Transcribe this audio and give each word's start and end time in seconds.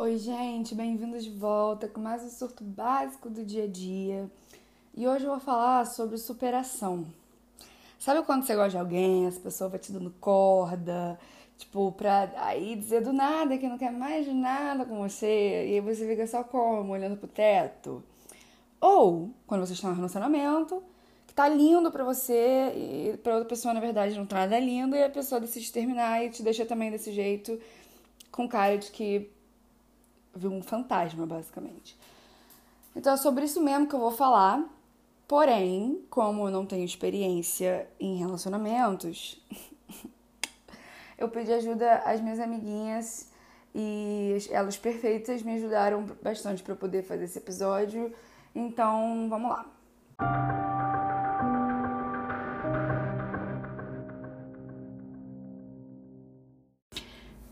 Oi, 0.00 0.16
gente, 0.16 0.76
bem-vindos 0.76 1.24
de 1.24 1.30
volta 1.30 1.88
com 1.88 2.00
mais 2.00 2.22
um 2.22 2.28
surto 2.28 2.62
básico 2.62 3.28
do 3.28 3.44
dia 3.44 3.64
a 3.64 3.66
dia. 3.66 4.30
E 4.96 5.08
hoje 5.08 5.24
eu 5.24 5.30
vou 5.32 5.40
falar 5.40 5.84
sobre 5.86 6.16
superação. 6.18 7.04
Sabe 7.98 8.24
quando 8.24 8.44
você 8.44 8.54
gosta 8.54 8.70
de 8.70 8.78
alguém, 8.78 9.26
essa 9.26 9.40
pessoa 9.40 9.68
vai 9.68 9.80
te 9.80 9.90
dando 9.90 10.14
corda, 10.20 11.18
tipo, 11.58 11.90
pra 11.90 12.30
aí 12.36 12.76
dizer 12.76 13.02
do 13.02 13.12
nada 13.12 13.58
que 13.58 13.68
não 13.68 13.76
quer 13.76 13.90
mais 13.90 14.32
nada 14.32 14.84
com 14.84 14.98
você, 14.98 15.66
e 15.66 15.74
aí 15.74 15.80
você 15.80 16.06
fica 16.06 16.24
só 16.28 16.44
como, 16.44 16.92
olhando 16.92 17.16
pro 17.16 17.26
teto? 17.26 18.00
Ou 18.80 19.30
quando 19.48 19.66
você 19.66 19.72
está 19.72 19.88
em 19.88 19.90
um 19.90 19.96
relacionamento 19.96 20.80
que 21.26 21.34
tá 21.34 21.48
lindo 21.48 21.90
pra 21.90 22.04
você 22.04 22.72
e 22.72 23.16
pra 23.16 23.34
outra 23.34 23.48
pessoa, 23.48 23.74
na 23.74 23.80
verdade, 23.80 24.16
não 24.16 24.26
tá 24.26 24.36
nada 24.36 24.60
lindo, 24.60 24.94
e 24.94 25.02
a 25.02 25.10
pessoa 25.10 25.40
decide 25.40 25.72
terminar 25.72 26.24
e 26.24 26.30
te 26.30 26.40
deixa 26.40 26.64
também 26.64 26.88
desse 26.88 27.10
jeito, 27.10 27.58
com 28.30 28.48
cara 28.48 28.78
de 28.78 28.92
que 28.92 29.36
viu 30.34 30.50
um 30.52 30.62
fantasma, 30.62 31.26
basicamente. 31.26 31.96
Então 32.94 33.14
é 33.14 33.16
sobre 33.16 33.44
isso 33.44 33.62
mesmo 33.62 33.86
que 33.86 33.94
eu 33.94 34.00
vou 34.00 34.10
falar. 34.10 34.64
Porém, 35.26 36.02
como 36.08 36.46
eu 36.46 36.50
não 36.50 36.64
tenho 36.64 36.84
experiência 36.84 37.86
em 38.00 38.16
relacionamentos, 38.16 39.40
eu 41.18 41.28
pedi 41.28 41.52
ajuda 41.52 41.96
às 41.98 42.20
minhas 42.20 42.40
amiguinhas 42.40 43.30
e 43.74 44.38
elas 44.50 44.76
perfeitas 44.76 45.42
me 45.42 45.54
ajudaram 45.54 46.06
bastante 46.22 46.62
para 46.62 46.74
poder 46.74 47.02
fazer 47.02 47.24
esse 47.24 47.38
episódio. 47.38 48.12
Então, 48.54 49.28
vamos 49.28 49.50
lá. 49.50 50.67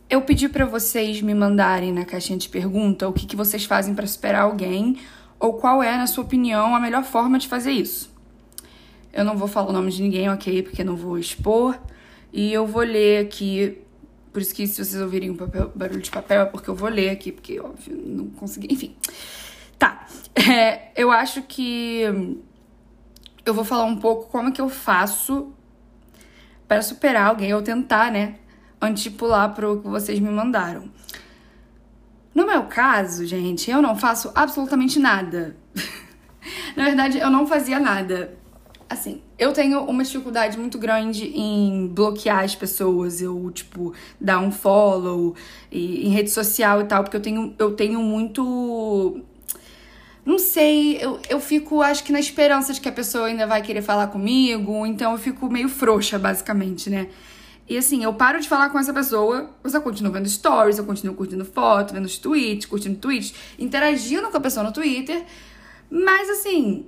Eu 0.08 0.22
pedi 0.22 0.48
para 0.48 0.64
vocês 0.64 1.20
me 1.20 1.34
mandarem 1.34 1.92
na 1.92 2.04
caixinha 2.04 2.38
de 2.38 2.48
pergunta 2.48 3.08
o 3.08 3.12
que, 3.12 3.26
que 3.26 3.34
vocês 3.34 3.64
fazem 3.64 3.92
para 3.92 4.06
superar 4.06 4.42
alguém 4.42 4.98
ou 5.38 5.54
qual 5.54 5.82
é, 5.82 5.96
na 5.96 6.06
sua 6.06 6.22
opinião, 6.22 6.76
a 6.76 6.80
melhor 6.80 7.02
forma 7.02 7.38
de 7.38 7.48
fazer 7.48 7.72
isso. 7.72 8.14
Eu 9.12 9.24
não 9.24 9.36
vou 9.36 9.48
falar 9.48 9.70
o 9.70 9.72
nome 9.72 9.90
de 9.90 10.02
ninguém, 10.02 10.30
ok? 10.30 10.62
Porque 10.62 10.84
não 10.84 10.94
vou 10.94 11.18
expor. 11.18 11.76
E 12.32 12.52
eu 12.52 12.66
vou 12.66 12.82
ler 12.82 13.26
aqui. 13.26 13.78
Por 14.32 14.40
isso 14.40 14.54
que 14.54 14.66
se 14.66 14.84
vocês 14.84 15.00
ouvirem 15.02 15.30
um 15.30 15.36
papel, 15.36 15.72
barulho 15.74 16.00
de 16.00 16.10
papel 16.10 16.42
é 16.42 16.44
porque 16.44 16.70
eu 16.70 16.74
vou 16.74 16.88
ler 16.88 17.10
aqui, 17.10 17.32
porque, 17.32 17.58
óbvio, 17.58 17.96
não 17.96 18.26
consegui. 18.28 18.72
Enfim. 18.72 18.94
Tá. 19.78 20.06
É, 20.48 20.92
eu 20.94 21.10
acho 21.10 21.42
que 21.42 22.02
eu 23.44 23.54
vou 23.54 23.64
falar 23.64 23.84
um 23.84 23.96
pouco 23.96 24.30
como 24.30 24.52
que 24.52 24.60
eu 24.60 24.68
faço 24.68 25.52
para 26.68 26.82
superar 26.82 27.28
alguém, 27.28 27.52
ou 27.54 27.62
tentar, 27.62 28.12
né? 28.12 28.36
Antes 28.80 29.02
de 29.02 29.10
pular 29.10 29.50
pro 29.50 29.80
que 29.80 29.88
vocês 29.88 30.18
me 30.18 30.30
mandaram. 30.30 30.90
No 32.34 32.46
meu 32.46 32.64
caso, 32.64 33.24
gente, 33.24 33.70
eu 33.70 33.80
não 33.80 33.96
faço 33.96 34.30
absolutamente 34.34 34.98
nada. 34.98 35.56
Na 36.76 36.84
verdade, 36.84 37.18
eu 37.18 37.30
não 37.30 37.46
fazia 37.46 37.80
nada. 37.80 38.36
Assim, 38.88 39.20
eu 39.38 39.52
tenho 39.52 39.82
uma 39.84 40.04
dificuldade 40.04 40.58
muito 40.58 40.78
grande 40.78 41.26
em 41.34 41.88
bloquear 41.88 42.44
as 42.44 42.54
pessoas, 42.54 43.20
eu, 43.20 43.50
tipo, 43.50 43.92
dar 44.20 44.38
um 44.38 44.52
follow 44.52 45.34
e, 45.72 46.06
em 46.06 46.10
rede 46.10 46.30
social 46.30 46.82
e 46.82 46.84
tal, 46.84 47.02
porque 47.02 47.16
eu 47.16 47.22
tenho, 47.22 47.54
eu 47.58 47.72
tenho 47.72 48.00
muito. 48.00 49.20
Não 50.24 50.38
sei, 50.38 50.98
eu, 51.00 51.18
eu 51.28 51.40
fico, 51.40 51.80
acho 51.82 52.04
que 52.04 52.12
na 52.12 52.20
esperança 52.20 52.72
de 52.72 52.80
que 52.80 52.88
a 52.88 52.92
pessoa 52.92 53.26
ainda 53.26 53.46
vai 53.46 53.62
querer 53.62 53.82
falar 53.82 54.08
comigo, 54.08 54.84
então 54.84 55.12
eu 55.12 55.18
fico 55.18 55.50
meio 55.50 55.68
frouxa, 55.68 56.18
basicamente, 56.18 56.90
né? 56.90 57.08
E 57.68 57.76
assim, 57.76 58.04
eu 58.04 58.14
paro 58.14 58.40
de 58.40 58.48
falar 58.48 58.70
com 58.70 58.78
essa 58.78 58.94
pessoa, 58.94 59.50
eu 59.62 59.70
só 59.70 59.80
continuo 59.80 60.12
vendo 60.12 60.28
stories, 60.28 60.78
eu 60.78 60.84
continuo 60.84 61.16
curtindo 61.16 61.44
foto, 61.44 61.92
vendo 61.92 62.08
tweets, 62.08 62.66
curtindo 62.66 62.96
tweets, 62.98 63.34
interagindo 63.58 64.28
com 64.28 64.36
a 64.36 64.40
pessoa 64.40 64.64
no 64.64 64.72
Twitter. 64.72 65.24
Mas 65.90 66.30
assim, 66.30 66.86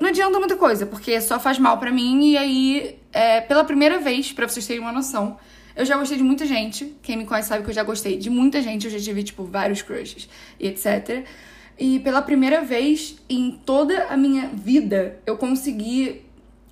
não 0.00 0.08
adianta 0.08 0.38
muita 0.38 0.56
coisa, 0.56 0.86
porque 0.86 1.20
só 1.20 1.40
faz 1.40 1.58
mal 1.58 1.78
para 1.78 1.90
mim. 1.90 2.30
E 2.30 2.36
aí, 2.36 2.98
é, 3.12 3.40
pela 3.40 3.64
primeira 3.64 3.98
vez, 3.98 4.32
para 4.32 4.46
vocês 4.48 4.66
terem 4.66 4.80
uma 4.80 4.92
noção, 4.92 5.36
eu 5.74 5.84
já 5.84 5.96
gostei 5.96 6.16
de 6.16 6.24
muita 6.24 6.46
gente. 6.46 6.96
Quem 7.02 7.16
me 7.16 7.26
conhece 7.26 7.48
sabe 7.48 7.64
que 7.64 7.70
eu 7.70 7.74
já 7.74 7.82
gostei 7.82 8.16
de 8.16 8.30
muita 8.30 8.62
gente. 8.62 8.86
Eu 8.86 8.90
já 8.90 9.00
tive, 9.00 9.22
tipo, 9.22 9.44
vários 9.44 9.82
crushes 9.82 10.28
e 10.60 10.68
etc. 10.68 11.26
E 11.78 11.98
pela 12.00 12.22
primeira 12.22 12.62
vez 12.62 13.16
em 13.28 13.50
toda 13.64 14.06
a 14.06 14.16
minha 14.16 14.48
vida, 14.48 15.18
eu 15.26 15.36
consegui 15.36 16.24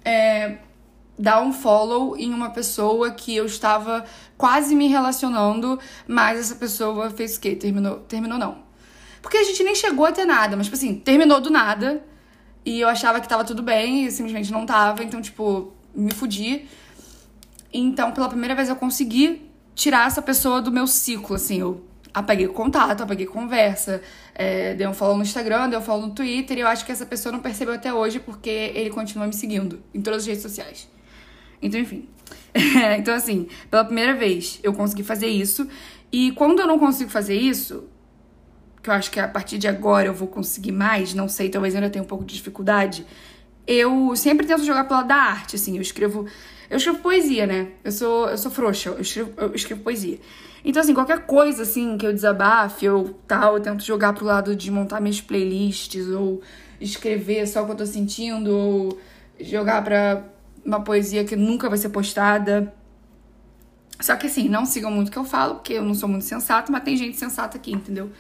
é, 0.05 0.59
dar 1.19 1.41
um 1.43 1.53
follow 1.53 2.17
em 2.17 2.33
uma 2.33 2.51
pessoa 2.51 3.11
que 3.11 3.35
eu 3.35 3.47
estava 3.47 4.05
quase 4.37 4.75
me 4.75 4.89
relacionando, 4.89 5.79
mas 6.07 6.39
essa 6.39 6.57
pessoa 6.57 7.11
fez 7.11 7.37
o 7.37 7.41
quê? 7.41 7.55
Terminou, 7.55 8.01
terminou 8.01 8.39
não. 8.39 8.59
Porque 9.23 9.39
a 9.39 9.43
gente 9.45 9.63
nem 9.63 9.75
chegou 9.75 10.05
a 10.05 10.13
ter 10.13 10.25
nada, 10.25 10.57
mas 10.57 10.67
tipo 10.67 10.77
assim, 10.77 10.95
terminou 10.97 11.41
do 11.41 11.51
nada. 11.51 12.05
E 12.65 12.81
eu 12.81 12.89
achava 12.89 13.21
que 13.21 13.29
tava 13.29 13.45
tudo 13.45 13.63
bem 13.63 14.07
e 14.07 14.11
simplesmente 14.11 14.51
não 14.51 14.67
tava, 14.67 15.03
então 15.05 15.21
tipo, 15.21 15.73
me 15.95 16.13
fudi. 16.13 16.67
Então, 17.73 18.13
pela 18.13 18.29
primeira 18.29 18.55
vez 18.55 18.69
eu 18.69 18.77
consegui 18.77 19.51
tirar 19.75 20.07
essa 20.07 20.23
pessoa 20.23 20.63
do 20.63 20.71
meu 20.71 20.87
ciclo, 20.87 21.37
assim, 21.37 21.61
eu 21.61 21.85
apeguei 22.13 22.47
contato, 22.47 23.03
apeguei 23.03 23.27
conversa, 23.27 24.01
é, 24.35 24.75
dei 24.75 24.87
um 24.87 24.95
follow 24.95 25.17
no 25.17 25.23
Instagram, 25.23 25.69
dei 25.69 25.79
um 25.79 25.83
follow 25.83 26.07
no 26.07 26.15
Twitter, 26.15 26.57
e 26.57 26.61
eu 26.61 26.69
acho 26.69 26.87
que 26.87 26.93
essa 26.93 27.05
pessoa 27.05 27.33
não 27.33 27.41
percebeu 27.41 27.75
até 27.75 27.93
hoje 27.93 28.21
porque 28.21 28.73
ele 28.75 28.91
continua 28.91 29.27
me 29.27 29.33
seguindo 29.33 29.83
em 29.93 30.01
todas 30.01 30.21
as 30.23 30.27
redes 30.27 30.43
sociais. 30.43 30.94
Então, 31.65 31.81
enfim. 31.81 32.07
então, 32.99 33.15
assim, 33.15 33.49
pela 33.71 33.85
primeira 33.85 34.15
vez 34.15 34.61
eu 34.63 34.73
consegui 34.75 35.03
fazer 35.03 35.27
isso. 35.27 35.67
E 36.13 36.31
quando 36.33 36.61
eu 36.61 36.67
não 36.67 36.79
consigo 36.79 37.11
fazer 37.11 37.35
isso, 37.35 37.85
que 38.83 38.91
eu 38.91 38.95
acho 38.95 39.11
que 39.11 39.19
a 39.19 39.27
partir 39.27 39.57
de 39.59 39.67
agora 39.67 40.07
eu 40.07 40.15
vou 40.15 40.29
conseguir 40.29 40.71
mais, 40.71 41.15
não 41.15 41.27
sei, 41.27 41.49
talvez 41.49 41.75
eu 41.75 41.79
ainda 41.79 41.91
tenha 41.91 42.03
um 42.03 42.07
pouco 42.07 42.25
de 42.25 42.35
dificuldade. 42.35 43.05
Eu 43.67 44.15
sempre 44.15 44.47
tento 44.47 44.63
jogar 44.63 44.85
pela 44.85 45.03
da 45.03 45.17
arte, 45.17 45.57
assim, 45.57 45.77
eu 45.77 45.83
escrevo. 45.83 46.27
Eu 46.69 46.77
escrevo 46.77 46.99
poesia, 46.99 47.47
né? 47.47 47.69
Eu 47.83 47.93
sou, 47.93 48.29
eu 48.29 48.37
sou 48.37 48.51
frouxa, 48.51 48.91
eu 48.91 49.01
escrevo, 49.01 49.33
eu 49.39 49.55
escrevo 49.55 49.83
poesia. 49.83 50.21
Então, 50.63 50.83
assim, 50.83 50.95
qualquer 50.95 51.27
coisa, 51.27 51.63
assim, 51.63 51.97
que 51.97 52.07
eu 52.07 52.13
desabafe 52.13 52.89
ou 52.89 53.09
tal, 53.27 53.57
eu 53.57 53.61
tento 53.61 53.83
jogar 53.83 54.13
pro 54.13 54.25
lado 54.25 54.55
de 54.55 54.71
montar 54.71 55.01
minhas 55.01 55.21
playlists, 55.21 56.09
ou 56.09 56.43
escrever 56.81 57.47
só 57.47 57.63
o 57.63 57.67
que 57.67 57.73
eu 57.73 57.77
tô 57.77 57.87
sentindo, 57.87 58.51
ou 58.51 58.99
jogar 59.41 59.83
pra 59.83 60.34
uma 60.65 60.81
poesia 60.83 61.25
que 61.25 61.37
nunca 61.37 61.69
vai 61.69 61.79
ser 61.79 61.91
postada. 61.91 62.73
Só 64.01 64.17
que 64.17 64.27
assim, 64.27 64.49
não 64.49 64.67
sigam 64.67 64.91
muito 64.91 65.09
o 65.09 65.11
que 65.11 65.19
eu 65.19 65.25
falo, 65.25 65.57
porque 65.57 65.75
eu 65.75 65.83
não 65.83 65.95
sou 65.95 66.09
muito 66.09 66.25
sensata, 66.25 66.71
mas 66.73 66.83
tem 66.83 66.97
gente 66.97 67.17
sensata 67.17 67.57
aqui, 67.57 67.73
entendeu? 67.73 68.11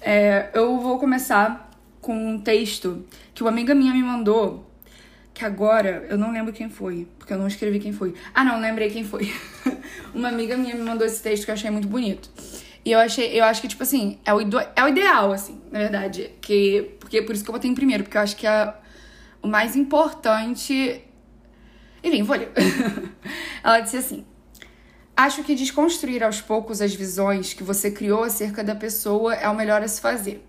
É, 0.00 0.50
eu 0.54 0.78
vou 0.78 0.98
começar 0.98 1.70
com 2.00 2.34
um 2.34 2.38
texto 2.38 3.04
que 3.34 3.42
uma 3.42 3.50
amiga 3.50 3.74
minha 3.74 3.92
me 3.92 4.02
mandou, 4.02 4.70
que 5.32 5.44
agora 5.44 6.06
eu 6.08 6.18
não 6.18 6.32
lembro 6.32 6.52
quem 6.52 6.68
foi, 6.68 7.06
porque 7.18 7.32
eu 7.32 7.38
não 7.38 7.46
escrevi 7.46 7.78
quem 7.78 7.92
foi. 7.92 8.14
Ah, 8.34 8.44
não, 8.44 8.60
lembrei 8.60 8.90
quem 8.90 9.04
foi. 9.04 9.32
uma 10.14 10.28
amiga 10.28 10.56
minha 10.56 10.74
me 10.74 10.82
mandou 10.82 11.06
esse 11.06 11.22
texto 11.22 11.44
que 11.44 11.50
eu 11.50 11.54
achei 11.54 11.70
muito 11.70 11.88
bonito. 11.88 12.30
E 12.84 12.92
eu 12.92 12.98
achei, 12.98 13.38
eu 13.38 13.44
acho 13.44 13.60
que, 13.60 13.68
tipo 13.68 13.82
assim, 13.82 14.18
é 14.24 14.32
o, 14.32 14.40
é 14.74 14.84
o 14.84 14.88
ideal, 14.88 15.32
assim, 15.32 15.60
na 15.70 15.78
verdade. 15.78 16.30
Que, 16.40 16.94
porque 16.98 17.20
por 17.22 17.34
isso 17.34 17.44
que 17.44 17.50
eu 17.50 17.54
botei 17.54 17.70
em 17.70 17.74
primeiro, 17.74 18.04
porque 18.04 18.16
eu 18.16 18.22
acho 18.22 18.36
que 18.36 18.46
é 18.46 18.74
o 19.42 19.48
mais 19.48 19.76
importante 19.76 21.02
enfim, 22.02 22.22
vou 22.22 22.36
ler. 22.36 22.50
Ela 23.62 23.80
disse 23.80 23.96
assim: 23.96 24.24
Acho 25.16 25.44
que 25.44 25.54
desconstruir 25.54 26.22
aos 26.22 26.40
poucos 26.40 26.80
as 26.80 26.94
visões 26.94 27.52
que 27.52 27.62
você 27.62 27.90
criou 27.90 28.24
acerca 28.24 28.64
da 28.64 28.74
pessoa 28.74 29.34
é 29.34 29.48
o 29.48 29.54
melhor 29.54 29.82
a 29.82 29.88
se 29.88 30.00
fazer. 30.00 30.46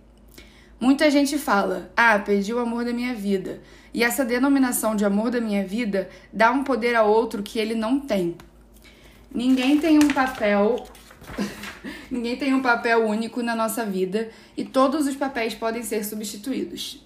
Muita 0.79 1.11
gente 1.11 1.38
fala: 1.38 1.91
Ah, 1.95 2.17
perdi 2.17 2.53
o 2.53 2.59
amor 2.59 2.85
da 2.85 2.94
minha 2.94 3.13
vida. 3.13 3.61
E 3.94 4.03
essa 4.03 4.23
denominação 4.23 4.95
de 4.95 5.03
amor 5.03 5.29
da 5.29 5.41
minha 5.41 5.66
vida 5.66 6.09
dá 6.31 6.51
um 6.51 6.63
poder 6.63 6.95
a 6.95 7.03
outro 7.03 7.44
que 7.44 7.59
ele 7.59 7.75
não 7.75 8.00
tem. 8.00 8.38
Ninguém 9.34 9.78
tem 9.78 9.97
um 9.97 10.07
papel. 10.07 10.85
Ninguém 12.09 12.37
tem 12.37 12.53
um 12.53 12.61
papel 12.61 13.05
único 13.05 13.43
na 13.43 13.55
nossa 13.55 13.85
vida 13.85 14.29
e 14.55 14.64
todos 14.64 15.05
os 15.08 15.16
papéis 15.16 15.53
podem 15.53 15.84
ser 15.84 16.03
substituídos. 16.05 17.05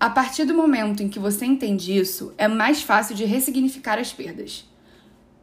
A 0.00 0.08
partir 0.08 0.44
do 0.44 0.54
momento 0.54 1.02
em 1.02 1.08
que 1.08 1.18
você 1.18 1.44
entende 1.44 1.96
isso, 1.96 2.32
é 2.38 2.46
mais 2.46 2.82
fácil 2.82 3.16
de 3.16 3.24
ressignificar 3.24 3.98
as 3.98 4.12
perdas. 4.12 4.64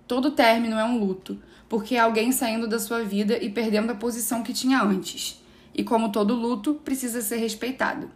Todo 0.07 0.31
término 0.31 0.77
é 0.77 0.85
um 0.85 0.97
luto, 0.97 1.37
porque 1.67 1.95
é 1.95 1.99
alguém 1.99 2.31
saindo 2.31 2.65
da 2.65 2.79
sua 2.79 3.03
vida 3.03 3.37
e 3.43 3.49
perdendo 3.49 3.91
a 3.91 3.95
posição 3.95 4.43
que 4.43 4.53
tinha 4.53 4.81
antes. 4.81 5.43
E 5.73 5.83
como 5.83 6.09
todo 6.09 6.33
luto, 6.33 6.75
precisa 6.75 7.21
ser 7.21 7.35
respeitado. 7.35 8.09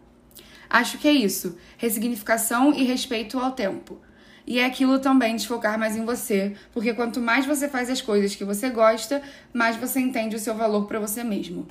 Acho 0.69 0.97
que 0.97 1.09
é 1.09 1.11
isso: 1.11 1.57
ressignificação 1.77 2.73
e 2.73 2.83
respeito 2.83 3.37
ao 3.37 3.51
tempo. 3.51 3.99
E 4.47 4.59
é 4.59 4.65
aquilo 4.65 4.97
também 4.97 5.35
de 5.35 5.45
focar 5.45 5.77
mais 5.77 5.97
em 5.97 6.05
você, 6.05 6.55
porque 6.73 6.93
quanto 6.93 7.19
mais 7.19 7.45
você 7.45 7.67
faz 7.67 7.89
as 7.89 8.01
coisas 8.01 8.33
que 8.33 8.45
você 8.45 8.69
gosta, 8.69 9.21
mais 9.53 9.75
você 9.75 9.99
entende 9.99 10.37
o 10.37 10.39
seu 10.39 10.55
valor 10.55 10.85
para 10.85 10.99
você 10.99 11.21
mesmo. 11.21 11.67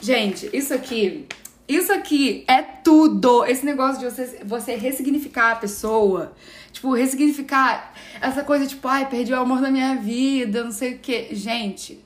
Gente, 0.00 0.50
isso 0.52 0.74
aqui 0.74 1.28
isso 1.66 1.90
aqui 1.94 2.44
é 2.46 2.60
tudo. 2.84 3.44
Esse 3.46 3.64
negócio 3.64 3.98
de 3.98 4.04
você, 4.04 4.40
você 4.44 4.76
ressignificar 4.76 5.52
a 5.52 5.56
pessoa. 5.56 6.32
Tipo, 6.72 6.92
ressignificar 6.92 7.92
essa 8.20 8.44
coisa, 8.44 8.66
tipo, 8.66 8.86
ai, 8.86 9.08
perdi 9.08 9.32
o 9.32 9.40
amor 9.40 9.60
da 9.60 9.70
minha 9.70 9.96
vida, 9.96 10.62
não 10.62 10.72
sei 10.72 10.94
o 10.94 10.98
quê. 10.98 11.28
Gente, 11.32 12.04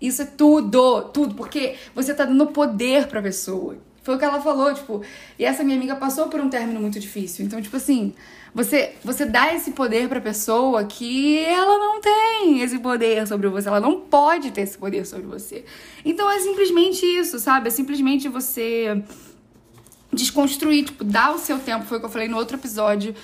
Isso 0.00 0.22
é 0.22 0.26
tudo, 0.26 1.04
tudo, 1.04 1.34
porque 1.34 1.74
você 1.94 2.12
tá 2.14 2.24
dando 2.24 2.46
poder 2.48 3.06
pra 3.08 3.22
pessoa. 3.22 3.78
Foi 4.02 4.14
o 4.14 4.18
que 4.18 4.24
ela 4.24 4.40
falou, 4.40 4.72
tipo, 4.72 5.02
e 5.38 5.44
essa 5.44 5.64
minha 5.64 5.76
amiga 5.76 5.96
passou 5.96 6.28
por 6.28 6.40
um 6.40 6.48
término 6.48 6.80
muito 6.80 7.00
difícil. 7.00 7.44
Então, 7.44 7.60
tipo 7.60 7.76
assim, 7.76 8.14
você 8.54 8.94
você 9.02 9.24
dá 9.26 9.52
esse 9.54 9.72
poder 9.72 10.08
pra 10.08 10.20
pessoa 10.20 10.84
que 10.84 11.38
ela 11.38 11.78
não 11.78 12.00
tem 12.00 12.60
esse 12.60 12.78
poder 12.78 13.26
sobre 13.26 13.48
você, 13.48 13.68
ela 13.68 13.80
não 13.80 14.02
pode 14.02 14.52
ter 14.52 14.60
esse 14.62 14.78
poder 14.78 15.04
sobre 15.06 15.26
você. 15.26 15.64
Então 16.04 16.30
é 16.30 16.38
simplesmente 16.38 17.04
isso, 17.04 17.38
sabe? 17.40 17.68
É 17.68 17.70
simplesmente 17.70 18.28
você 18.28 19.02
desconstruir, 20.12 20.84
tipo, 20.84 21.04
dar 21.04 21.34
o 21.34 21.38
seu 21.38 21.58
tempo, 21.58 21.84
foi 21.84 21.98
o 21.98 22.00
que 22.00 22.06
eu 22.06 22.10
falei 22.10 22.28
no 22.28 22.36
outro 22.36 22.56
episódio 22.56 23.14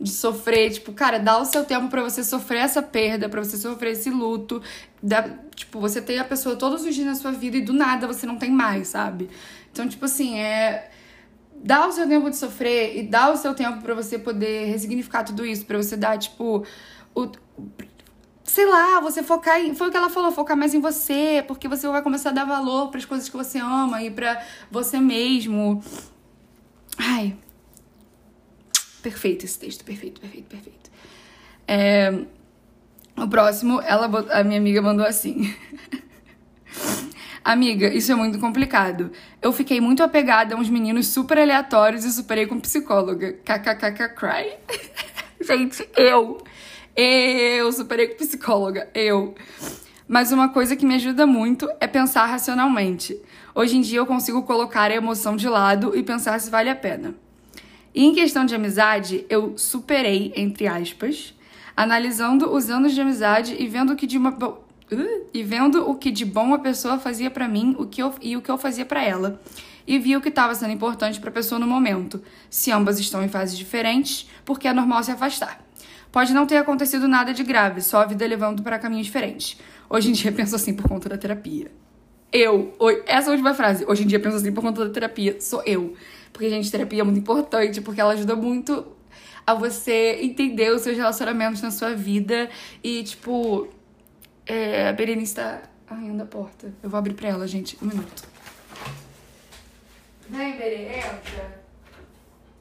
de 0.00 0.10
sofrer, 0.10 0.70
tipo, 0.70 0.92
cara, 0.92 1.18
dá 1.18 1.38
o 1.38 1.44
seu 1.44 1.64
tempo 1.64 1.88
para 1.88 2.02
você 2.02 2.24
sofrer 2.24 2.60
essa 2.60 2.82
perda, 2.82 3.28
para 3.28 3.44
você 3.44 3.58
sofrer 3.58 3.92
esse 3.92 4.08
luto, 4.08 4.62
dá, 5.02 5.28
tipo, 5.54 5.78
você 5.78 6.00
tem 6.00 6.18
a 6.18 6.24
pessoa 6.24 6.56
todos 6.56 6.84
os 6.84 6.94
dias 6.94 7.06
na 7.06 7.14
sua 7.14 7.32
vida 7.32 7.58
e 7.58 7.60
do 7.60 7.74
nada 7.74 8.06
você 8.06 8.26
não 8.26 8.36
tem 8.36 8.50
mais, 8.50 8.88
sabe? 8.88 9.28
Então, 9.70 9.86
tipo 9.86 10.04
assim, 10.06 10.38
é 10.38 10.90
dá 11.62 11.86
o 11.86 11.92
seu 11.92 12.08
tempo 12.08 12.30
de 12.30 12.36
sofrer 12.36 12.98
e 12.98 13.02
dá 13.02 13.30
o 13.30 13.36
seu 13.36 13.54
tempo 13.54 13.82
para 13.82 13.94
você 13.94 14.18
poder 14.18 14.66
ressignificar 14.66 15.24
tudo 15.24 15.44
isso, 15.44 15.66
para 15.66 15.76
você 15.76 15.96
dar, 15.96 16.18
tipo, 16.18 16.64
o, 17.14 17.30
sei 18.44 18.66
lá, 18.66 19.00
você 19.00 19.22
focar 19.22 19.60
em. 19.60 19.74
Foi 19.74 19.88
o 19.88 19.90
que 19.90 19.96
ela 19.96 20.10
falou, 20.10 20.32
focar 20.32 20.56
mais 20.56 20.74
em 20.74 20.80
você, 20.80 21.44
porque 21.46 21.68
você 21.68 21.86
vai 21.88 22.02
começar 22.02 22.30
a 22.30 22.32
dar 22.32 22.44
valor 22.44 22.88
para 22.88 22.98
as 22.98 23.04
coisas 23.04 23.28
que 23.28 23.36
você 23.36 23.58
ama 23.58 24.02
e 24.02 24.10
para 24.10 24.42
você 24.70 24.98
mesmo. 24.98 25.82
Ai. 27.00 27.34
Perfeito 29.02 29.46
esse 29.46 29.58
texto, 29.58 29.84
perfeito, 29.84 30.20
perfeito, 30.20 30.46
perfeito. 30.46 30.90
É, 31.66 32.24
o 33.16 33.26
próximo, 33.26 33.80
ela, 33.80 34.06
a 34.38 34.44
minha 34.44 34.58
amiga 34.58 34.82
mandou 34.82 35.06
assim. 35.06 35.54
Amiga, 37.42 37.88
isso 37.88 38.12
é 38.12 38.14
muito 38.14 38.38
complicado. 38.38 39.10
Eu 39.40 39.50
fiquei 39.50 39.80
muito 39.80 40.02
apegada 40.02 40.54
a 40.54 40.58
uns 40.58 40.68
meninos 40.68 41.06
super 41.06 41.38
aleatórios 41.38 42.04
e 42.04 42.12
superei 42.12 42.46
com 42.46 42.60
psicóloga. 42.60 43.32
KKKK 43.32 44.08
cry. 44.14 44.52
Gente, 45.40 45.88
eu. 45.96 46.36
Eu 46.94 47.72
superei 47.72 48.08
com 48.08 48.16
psicóloga. 48.16 48.90
Eu. 48.94 49.34
Mas 50.12 50.32
uma 50.32 50.48
coisa 50.48 50.74
que 50.74 50.84
me 50.84 50.96
ajuda 50.96 51.24
muito 51.24 51.70
é 51.78 51.86
pensar 51.86 52.26
racionalmente. 52.26 53.16
Hoje 53.54 53.76
em 53.76 53.80
dia 53.80 54.00
eu 54.00 54.06
consigo 54.06 54.42
colocar 54.42 54.90
a 54.90 54.94
emoção 54.96 55.36
de 55.36 55.48
lado 55.48 55.96
e 55.96 56.02
pensar 56.02 56.40
se 56.40 56.50
vale 56.50 56.68
a 56.68 56.74
pena. 56.74 57.14
E 57.94 58.04
em 58.04 58.12
questão 58.12 58.44
de 58.44 58.52
amizade, 58.52 59.24
eu 59.30 59.56
superei, 59.56 60.32
entre 60.34 60.66
aspas, 60.66 61.32
analisando 61.76 62.52
os 62.52 62.70
anos 62.70 62.92
de 62.92 63.00
amizade 63.00 63.54
e 63.56 63.68
vendo 63.68 63.94
que 63.94 64.04
de 64.04 64.18
uma 64.18 64.30
uh, 64.30 64.58
e 65.32 65.44
vendo 65.44 65.88
o 65.88 65.94
que 65.94 66.10
de 66.10 66.24
bom 66.24 66.54
a 66.54 66.58
pessoa 66.58 66.98
fazia 66.98 67.30
para 67.30 67.46
mim, 67.46 67.76
o 67.78 67.86
que 67.86 68.02
eu, 68.02 68.12
e 68.20 68.36
o 68.36 68.42
que 68.42 68.50
eu 68.50 68.58
fazia 68.58 68.84
para 68.84 69.04
ela. 69.04 69.40
E 69.86 69.96
vi 69.96 70.16
o 70.16 70.20
que 70.20 70.28
estava 70.28 70.56
sendo 70.56 70.72
importante 70.72 71.20
para 71.20 71.30
a 71.30 71.32
pessoa 71.32 71.60
no 71.60 71.68
momento. 71.68 72.20
Se 72.50 72.72
ambas 72.72 72.98
estão 72.98 73.22
em 73.22 73.28
fases 73.28 73.56
diferentes, 73.56 74.28
porque 74.44 74.66
é 74.66 74.72
normal 74.72 75.04
se 75.04 75.12
afastar. 75.12 75.70
Pode 76.10 76.34
não 76.34 76.44
ter 76.44 76.56
acontecido 76.56 77.06
nada 77.06 77.32
de 77.32 77.44
grave, 77.44 77.80
só 77.80 78.02
a 78.02 78.04
vida 78.04 78.26
levando 78.26 78.64
para 78.64 78.80
caminhos 78.80 79.06
diferentes. 79.06 79.56
Hoje 79.92 80.08
em 80.08 80.12
dia 80.12 80.30
penso 80.30 80.54
assim 80.54 80.72
por 80.72 80.88
conta 80.88 81.08
da 81.08 81.18
terapia. 81.18 81.68
Eu, 82.32 82.72
essa 83.08 83.32
última 83.32 83.52
frase, 83.54 83.84
hoje 83.88 84.04
em 84.04 84.06
dia 84.06 84.20
penso 84.20 84.36
assim 84.36 84.52
por 84.52 84.62
conta 84.62 84.84
da 84.84 84.94
terapia, 84.94 85.40
sou 85.40 85.64
eu. 85.66 85.96
Porque, 86.32 86.48
gente, 86.48 86.70
terapia 86.70 87.00
é 87.00 87.02
muito 87.02 87.18
importante, 87.18 87.80
porque 87.80 88.00
ela 88.00 88.12
ajuda 88.12 88.36
muito 88.36 88.86
a 89.44 89.52
você 89.52 90.20
entender 90.22 90.70
os 90.72 90.82
seus 90.82 90.96
relacionamentos 90.96 91.60
na 91.60 91.72
sua 91.72 91.92
vida 91.92 92.48
e, 92.84 93.02
tipo, 93.02 93.66
é, 94.46 94.88
a 94.88 94.92
Berenice 94.92 95.34
tá 95.34 95.62
arranhando 95.88 96.22
a 96.22 96.26
porta. 96.26 96.72
Eu 96.80 96.88
vou 96.88 96.96
abrir 96.96 97.14
pra 97.14 97.28
ela, 97.28 97.48
gente. 97.48 97.76
Um 97.82 97.88
minuto. 97.88 98.22
Vem, 100.28 100.56
Berenice. 100.56 101.40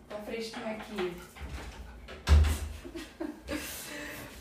Tá 0.10 0.16
fresquinho 0.25 0.66
aqui. 0.66 1.14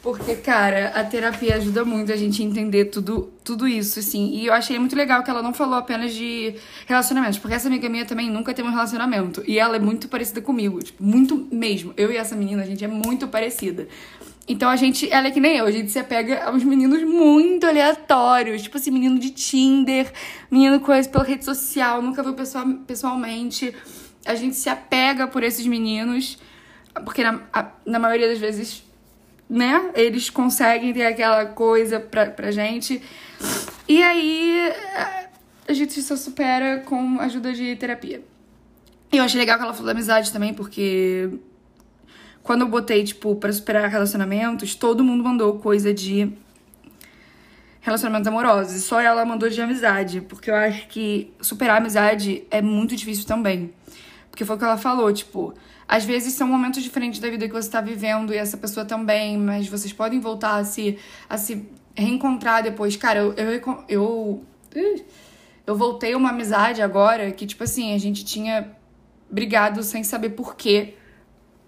Porque, 0.09 0.37
cara, 0.37 0.89
a 0.95 1.05
terapia 1.05 1.57
ajuda 1.57 1.85
muito 1.85 2.11
a 2.11 2.17
gente 2.17 2.41
a 2.41 2.45
entender 2.47 2.87
tudo, 2.87 3.31
tudo 3.45 3.69
isso, 3.69 3.99
assim. 3.99 4.31
E 4.37 4.47
eu 4.47 4.55
achei 4.55 4.79
muito 4.79 4.97
legal 4.97 5.23
que 5.23 5.29
ela 5.29 5.43
não 5.43 5.53
falou 5.53 5.75
apenas 5.75 6.15
de 6.15 6.55
relacionamentos, 6.87 7.39
porque 7.39 7.55
essa 7.55 7.69
amiga 7.69 7.91
minha 7.91 8.07
também 8.07 8.31
nunca 8.31 8.55
teve 8.55 8.67
um 8.67 8.71
relacionamento. 8.71 9.45
E 9.47 9.59
ela 9.59 9.77
é 9.77 9.79
muito 9.79 10.09
parecida 10.09 10.41
comigo, 10.41 10.83
tipo, 10.83 11.05
muito 11.05 11.47
mesmo. 11.53 11.93
Eu 11.95 12.11
e 12.11 12.17
essa 12.17 12.35
menina, 12.35 12.63
a 12.63 12.65
gente 12.65 12.83
é 12.83 12.89
muito 12.89 13.29
parecida. 13.29 13.87
Então 14.49 14.71
a 14.71 14.77
gente, 14.77 15.13
ela 15.13 15.27
é 15.27 15.31
que 15.31 15.41
nem 15.41 15.59
eu, 15.59 15.67
a 15.67 15.71
gente 15.71 15.91
se 15.91 15.99
apega 15.99 16.43
a 16.43 16.53
uns 16.53 16.65
meninos 16.65 17.03
muito 17.03 17.67
aleatórios, 17.67 18.63
tipo 18.63 18.79
assim, 18.79 18.91
menino 18.91 19.19
de 19.19 19.29
Tinder, 19.29 20.11
menino 20.51 20.81
coisa 20.81 21.07
pela 21.07 21.23
rede 21.23 21.45
social, 21.45 22.01
nunca 22.01 22.23
viu 22.23 22.33
pessoal, 22.33 22.65
pessoalmente. 22.87 23.75
A 24.25 24.35
gente 24.35 24.57
se 24.57 24.71
apega 24.71 25.27
por 25.27 25.43
esses 25.43 25.67
meninos, 25.67 26.39
porque 27.05 27.23
na, 27.23 27.43
a, 27.53 27.73
na 27.85 27.99
maioria 27.99 28.27
das 28.27 28.39
vezes 28.39 28.88
né? 29.49 29.91
Eles 29.95 30.29
conseguem 30.31 30.93
ter 30.93 31.07
aquela 31.07 31.47
coisa 31.47 31.99
pra, 31.99 32.27
pra 32.27 32.51
gente. 32.51 33.03
E 33.89 34.03
aí 34.03 34.73
a 35.67 35.73
gente 35.73 36.01
só 36.03 36.17
supera 36.17 36.83
com 36.85 37.21
ajuda 37.21 37.53
de 37.53 37.77
terapia. 37.77 38.23
E 39.11 39.17
eu 39.17 39.25
achei 39.25 39.41
legal 39.41 39.57
que 39.57 39.65
ela 39.65 39.73
falou 39.73 39.87
da 39.87 39.93
amizade 39.93 40.33
também, 40.33 40.53
porque 40.53 41.31
quando 42.43 42.63
eu 42.63 42.69
botei, 42.69 43.05
tipo, 43.05 43.37
pra 43.37 43.53
superar 43.53 43.89
relacionamentos, 43.89 44.75
todo 44.75 45.03
mundo 45.03 45.25
mandou 45.25 45.59
coisa 45.59 45.93
de 45.95 46.31
relacionamentos 47.81 48.27
amorosos. 48.27 48.83
Só 48.85 49.01
ela 49.01 49.25
mandou 49.25 49.49
de 49.49 49.61
amizade, 49.61 50.21
porque 50.21 50.51
eu 50.51 50.55
acho 50.55 50.89
que 50.89 51.33
superar 51.41 51.77
a 51.77 51.79
amizade 51.79 52.45
é 52.51 52.61
muito 52.61 52.95
difícil 52.95 53.27
também. 53.27 53.73
Porque 54.31 54.45
foi 54.45 54.57
o 54.57 54.59
que 54.59 54.65
ela 54.65 54.77
falou, 54.77 55.13
tipo, 55.13 55.55
às 55.89 56.05
vezes 56.05 56.35
são 56.35 56.47
momentos 56.47 56.83
diferentes 56.83 57.19
da 57.19 57.31
vida 57.31 57.47
que 57.47 57.53
você 57.53 57.67
está 57.67 57.81
vivendo 57.81 58.35
e 58.35 58.37
essa 58.37 58.59
pessoa 58.59 58.85
também, 58.85 59.39
mas 59.39 59.67
vocês 59.67 59.91
podem 59.91 60.21
voltar 60.21 60.57
a 60.57 60.65
se, 60.65 60.99
a 61.27 61.39
se 61.39 61.67
reencontrar 61.97 62.63
depois. 62.63 62.95
Cara, 62.95 63.21
eu, 63.21 63.33
eu, 63.33 63.85
eu, 63.89 64.45
eu 65.67 65.77
voltei 65.77 66.15
uma 66.15 66.29
amizade 66.29 66.83
agora 66.83 67.33
que, 67.33 67.47
tipo 67.47 67.65
assim, 67.65 67.95
a 67.95 67.99
gente 67.99 68.23
tinha 68.23 68.71
brigado 69.31 69.83
sem 69.83 70.05
saber 70.05 70.31
por 70.31 70.57
quê. 70.57 70.95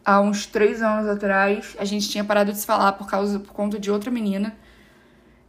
Há 0.04 0.20
uns 0.20 0.44
três 0.44 0.82
anos 0.82 1.08
atrás, 1.08 1.74
a 1.78 1.84
gente 1.86 2.08
tinha 2.08 2.22
parado 2.22 2.52
de 2.52 2.58
se 2.58 2.66
falar 2.66 2.92
por 2.92 3.08
causa 3.08 3.38
por 3.38 3.52
conta 3.52 3.78
de 3.78 3.90
outra 3.90 4.10
menina. 4.10 4.54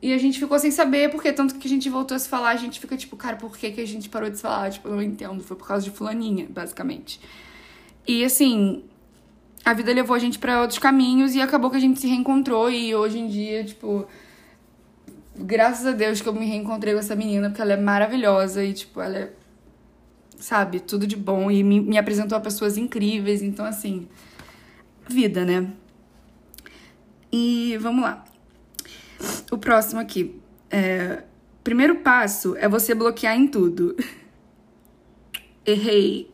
E 0.01 0.13
a 0.13 0.17
gente 0.17 0.39
ficou 0.39 0.57
sem 0.57 0.71
saber 0.71 1.12
porque 1.12 1.31
tanto 1.33 1.56
que 1.56 1.67
a 1.67 1.69
gente 1.69 1.89
voltou 1.89 2.15
a 2.15 2.19
se 2.19 2.27
falar, 2.27 2.50
a 2.51 2.56
gente 2.56 2.79
fica 2.79 2.95
tipo, 2.95 3.17
cara, 3.17 3.35
por 3.35 3.55
que, 3.57 3.69
que 3.72 3.81
a 3.81 3.86
gente 3.86 4.07
parou 4.07 4.29
de 4.29 4.38
se 4.38 4.41
falar? 4.41 4.72
Tipo, 4.72 4.88
eu 4.88 4.95
não 4.95 5.03
entendo, 5.03 5.43
foi 5.43 5.57
por 5.57 5.67
causa 5.67 5.84
de 5.84 5.91
fulaninha, 5.91 6.48
basicamente. 6.50 7.19
E 8.08 8.24
assim, 8.24 8.84
a 9.63 9.74
vida 9.74 9.93
levou 9.93 10.15
a 10.15 10.20
gente 10.20 10.39
para 10.39 10.62
outros 10.62 10.79
caminhos 10.79 11.36
e 11.36 11.41
acabou 11.41 11.70
que 11.70 11.77
a 11.77 11.81
gente 11.81 12.00
se 12.00 12.08
reencontrou 12.08 12.70
e 12.70 12.96
hoje 12.96 13.20
em 13.20 13.27
dia, 13.27 13.63
tipo, 13.63 14.08
graças 15.36 15.86
a 15.86 15.91
Deus 15.91 16.22
que 16.22 16.27
eu 16.27 16.34
me 16.34 16.46
reencontrei 16.46 16.93
com 16.93 17.00
essa 17.00 17.15
menina, 17.15 17.50
porque 17.50 17.62
ela 17.62 17.74
é 17.74 17.77
maravilhosa 17.77 18.63
e, 18.63 18.74
tipo, 18.74 19.00
ela 19.01 19.17
é, 19.17 19.34
sabe, 20.38 20.79
tudo 20.79 21.05
de 21.05 21.15
bom 21.15 21.51
e 21.51 21.63
me, 21.63 21.79
me 21.79 21.98
apresentou 21.98 22.38
a 22.38 22.41
pessoas 22.41 22.77
incríveis. 22.77 23.41
Então, 23.41 23.65
assim, 23.65 24.08
vida, 25.08 25.46
né? 25.46 25.72
E 27.31 27.77
vamos 27.79 28.03
lá. 28.03 28.25
O 29.51 29.58
próximo 29.58 30.00
aqui. 30.00 30.39
É, 30.70 31.24
primeiro 31.63 31.98
passo 31.98 32.55
é 32.58 32.67
você 32.67 32.96
bloquear 32.96 33.36
em 33.36 33.48
tudo. 33.48 33.96
Errei. 35.65 36.30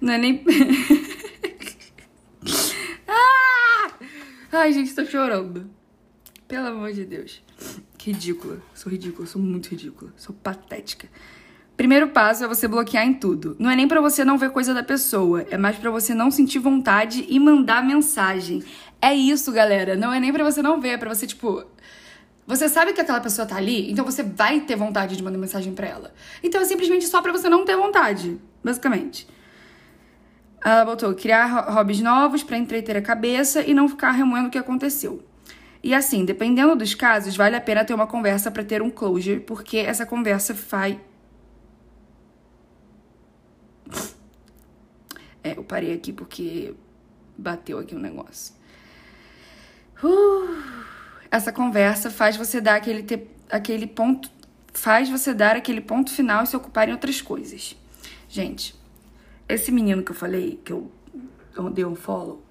Não 0.00 0.12
é 0.12 0.18
nem. 0.18 0.44
ah! 3.08 3.90
Ai, 4.52 4.72
gente, 4.72 4.94
tô 4.94 5.04
chorando. 5.04 5.68
Pelo 6.46 6.68
amor 6.68 6.92
de 6.92 7.04
Deus. 7.04 7.42
Ridícula. 7.98 8.62
Sou 8.74 8.92
ridícula, 8.92 9.26
sou 9.26 9.40
muito 9.40 9.70
ridícula. 9.70 10.12
Sou 10.16 10.34
patética. 10.34 11.08
Primeiro 11.76 12.08
passo 12.08 12.44
é 12.44 12.48
você 12.48 12.68
bloquear 12.68 13.04
em 13.04 13.14
tudo. 13.14 13.56
Não 13.58 13.68
é 13.68 13.74
nem 13.74 13.88
para 13.88 14.00
você 14.00 14.24
não 14.24 14.38
ver 14.38 14.50
coisa 14.50 14.72
da 14.72 14.82
pessoa, 14.82 15.44
é 15.50 15.56
mais 15.56 15.76
para 15.76 15.90
você 15.90 16.14
não 16.14 16.30
sentir 16.30 16.60
vontade 16.60 17.26
e 17.28 17.40
mandar 17.40 17.84
mensagem. 17.84 18.62
É 19.02 19.12
isso, 19.12 19.50
galera. 19.50 19.96
Não 19.96 20.12
é 20.12 20.20
nem 20.20 20.32
para 20.32 20.44
você 20.44 20.62
não 20.62 20.80
ver, 20.80 20.90
é 20.90 20.96
para 20.96 21.12
você 21.12 21.26
tipo, 21.26 21.66
você 22.46 22.68
sabe 22.68 22.92
que 22.92 23.00
aquela 23.00 23.20
pessoa 23.20 23.46
tá 23.46 23.56
ali, 23.56 23.90
então 23.90 24.04
você 24.04 24.22
vai 24.22 24.60
ter 24.60 24.76
vontade 24.76 25.16
de 25.16 25.22
mandar 25.22 25.38
mensagem 25.38 25.74
para 25.74 25.86
ela. 25.86 26.14
Então 26.42 26.60
é 26.60 26.64
simplesmente 26.64 27.06
só 27.06 27.20
para 27.20 27.32
você 27.32 27.48
não 27.48 27.64
ter 27.64 27.76
vontade, 27.76 28.38
basicamente. 28.62 29.26
Ela 30.64 30.82
botou 30.82 31.14
criar 31.14 31.46
hobbies 31.70 32.00
novos 32.00 32.42
para 32.42 32.56
entreter 32.56 32.96
a 32.96 33.02
cabeça 33.02 33.60
e 33.60 33.74
não 33.74 33.86
ficar 33.86 34.12
remoendo 34.12 34.48
o 34.48 34.50
que 34.50 34.56
aconteceu. 34.56 35.22
E 35.82 35.92
assim, 35.94 36.24
dependendo 36.24 36.74
dos 36.74 36.94
casos, 36.94 37.36
vale 37.36 37.54
a 37.54 37.60
pena 37.60 37.84
ter 37.84 37.92
uma 37.92 38.06
conversa 38.06 38.50
para 38.50 38.64
ter 38.64 38.80
um 38.80 38.88
closure, 38.88 39.40
porque 39.40 39.76
essa 39.76 40.06
conversa 40.06 40.54
faz. 40.54 40.96
É, 45.42 45.58
eu 45.58 45.62
parei 45.62 45.92
aqui 45.92 46.10
porque 46.10 46.74
bateu 47.36 47.78
aqui 47.78 47.94
um 47.94 47.98
negócio. 47.98 48.54
Uh, 50.02 50.62
essa 51.30 51.52
conversa 51.52 52.10
faz 52.10 52.38
você 52.38 52.62
dar 52.62 52.76
aquele, 52.76 53.02
te... 53.02 53.26
aquele 53.50 53.86
ponto 53.86 54.30
faz 54.72 55.10
você 55.10 55.34
dar 55.34 55.54
aquele 55.56 55.82
ponto 55.82 56.10
final 56.10 56.44
e 56.44 56.46
se 56.46 56.56
ocupar 56.56 56.88
em 56.88 56.92
outras 56.92 57.20
coisas. 57.20 57.76
Gente, 58.28 58.74
esse 59.54 59.72
menino 59.72 60.02
que 60.02 60.10
eu 60.10 60.16
falei, 60.16 60.60
que 60.64 60.72
eu, 60.72 60.90
eu 61.56 61.70
dei 61.70 61.84
um 61.84 61.94
follow, 61.94 62.42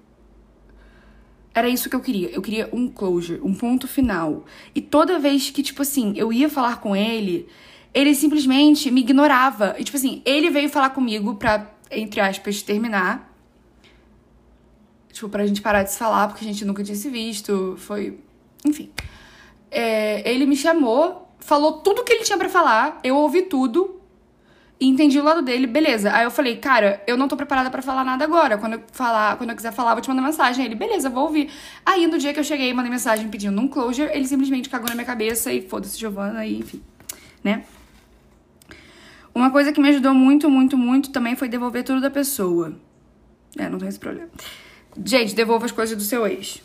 era 1.54 1.68
isso 1.68 1.88
que 1.88 1.94
eu 1.94 2.00
queria. 2.00 2.28
Eu 2.30 2.42
queria 2.42 2.68
um 2.72 2.88
closure, 2.88 3.40
um 3.42 3.54
ponto 3.54 3.86
final. 3.86 4.44
E 4.74 4.80
toda 4.80 5.20
vez 5.20 5.50
que, 5.50 5.62
tipo 5.62 5.82
assim, 5.82 6.12
eu 6.16 6.32
ia 6.32 6.50
falar 6.50 6.80
com 6.80 6.96
ele, 6.96 7.46
ele 7.94 8.12
simplesmente 8.14 8.90
me 8.90 9.02
ignorava. 9.02 9.76
E, 9.78 9.84
tipo 9.84 9.96
assim, 9.96 10.20
ele 10.24 10.50
veio 10.50 10.68
falar 10.68 10.90
comigo 10.90 11.36
pra, 11.36 11.70
entre 11.90 12.20
aspas, 12.20 12.60
terminar. 12.60 13.32
Tipo, 15.12 15.28
pra 15.28 15.46
gente 15.46 15.62
parar 15.62 15.84
de 15.84 15.92
se 15.92 15.98
falar, 15.98 16.26
porque 16.26 16.44
a 16.44 16.48
gente 16.48 16.64
nunca 16.64 16.82
tinha 16.82 16.96
se 16.96 17.08
visto. 17.08 17.76
Foi. 17.78 18.18
Enfim. 18.64 18.90
É, 19.70 20.28
ele 20.28 20.46
me 20.46 20.56
chamou, 20.56 21.28
falou 21.38 21.74
tudo 21.74 22.02
que 22.02 22.12
ele 22.12 22.24
tinha 22.24 22.38
para 22.38 22.48
falar, 22.48 22.98
eu 23.04 23.16
ouvi 23.16 23.42
tudo 23.42 24.00
entendi 24.80 25.18
o 25.18 25.24
lado 25.24 25.42
dele, 25.42 25.66
beleza. 25.66 26.12
Aí 26.12 26.24
eu 26.24 26.30
falei, 26.30 26.56
cara, 26.56 27.02
eu 27.06 27.16
não 27.16 27.28
tô 27.28 27.36
preparada 27.36 27.70
para 27.70 27.82
falar 27.82 28.04
nada 28.04 28.24
agora. 28.24 28.58
Quando 28.58 28.74
eu 28.74 28.82
falar, 28.92 29.36
quando 29.36 29.50
eu 29.50 29.56
quiser 29.56 29.72
falar, 29.72 29.90
eu 29.90 29.94
vou 29.96 30.02
te 30.02 30.08
mandar 30.08 30.22
mensagem. 30.22 30.64
Ele, 30.64 30.74
beleza, 30.74 31.08
vou 31.08 31.24
ouvir. 31.24 31.50
Aí 31.84 32.06
no 32.06 32.18
dia 32.18 32.32
que 32.32 32.40
eu 32.40 32.44
cheguei 32.44 32.72
mandei 32.72 32.90
mensagem 32.90 33.28
pedindo 33.28 33.58
um 33.60 33.68
closure, 33.68 34.10
ele 34.12 34.26
simplesmente 34.26 34.68
cagou 34.68 34.88
na 34.88 34.94
minha 34.94 35.06
cabeça 35.06 35.52
e 35.52 35.62
foda-se, 35.62 35.98
Giovana, 35.98 36.44
e 36.44 36.58
enfim, 36.58 36.82
né? 37.42 37.64
Uma 39.34 39.50
coisa 39.50 39.72
que 39.72 39.80
me 39.80 39.88
ajudou 39.88 40.14
muito, 40.14 40.48
muito, 40.48 40.76
muito 40.76 41.10
também 41.10 41.34
foi 41.34 41.48
devolver 41.48 41.82
tudo 41.82 42.00
da 42.00 42.10
pessoa. 42.10 42.74
É, 43.58 43.68
não 43.68 43.78
tem 43.78 43.88
esse 43.88 43.98
problema. 43.98 44.30
Gente, 45.04 45.34
devolva 45.34 45.66
as 45.66 45.72
coisas 45.72 45.96
do 45.96 46.02
seu 46.02 46.26
ex. 46.26 46.62